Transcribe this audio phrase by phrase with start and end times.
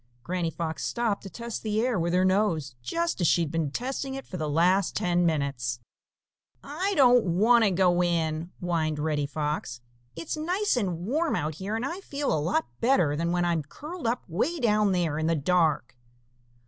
[0.23, 3.69] Granny Fox stopped to test the air with her nose, just as she had been
[3.69, 5.79] testing it for the last ten minutes.
[6.63, 9.79] "I don't want to go in," whined Reddy Fox.
[10.15, 13.53] "It's nice and warm out here, and I feel a lot better than when I
[13.53, 15.95] am curled up way down there in the dark."